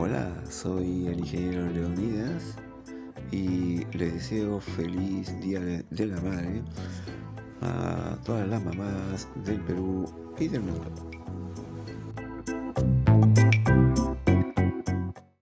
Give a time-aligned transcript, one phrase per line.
[0.00, 2.54] Hola, soy el ingeniero Leonidas
[3.32, 6.62] y les deseo feliz Día de la Madre
[7.60, 10.08] a todas las mamás del Perú
[10.38, 11.07] y del mundo.